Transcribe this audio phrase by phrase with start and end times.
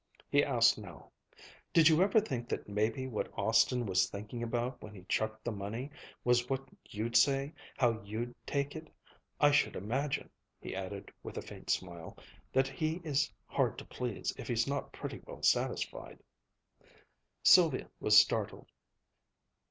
[0.31, 1.11] He asked now,
[1.73, 5.51] "Did you ever think that maybe what Austin was thinking about when he chucked the
[5.51, 5.91] money
[6.23, 8.89] was what you'd say, how you'd take it?
[9.39, 12.17] I should imagine," he added with a faint smile,'
[12.51, 16.17] "that he is hard to please if he's not pretty well satisfied."
[17.43, 18.71] Sylvia was startled.